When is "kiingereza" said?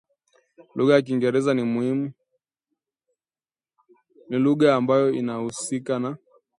1.01-1.53